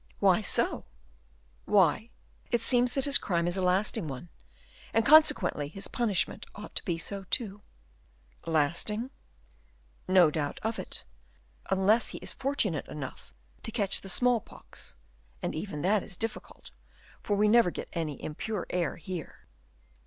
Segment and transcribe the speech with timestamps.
[0.29, 0.85] '""Why so?"
[1.65, 2.09] "Why,
[2.49, 4.29] it seems that his crime is a lasting one;
[4.95, 7.61] and, consequently, his punishment ought to be so, too."
[8.47, 9.11] "Lasting?"
[10.07, 11.03] "No doubt of it,
[11.69, 14.95] unless he is fortunate enough to catch the small pox,
[15.43, 16.71] and even that is difficult,
[17.21, 19.45] for we never get any impure air here."